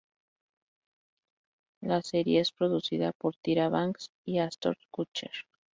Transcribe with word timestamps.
La 1.81 2.01
serie 2.01 2.39
es 2.39 2.51
producida 2.51 3.11
por 3.13 3.35
Tyra 3.35 3.69
Banks 3.69 4.09
y 4.25 4.39
Ashton 4.39 4.73
Kutcher. 4.89 5.29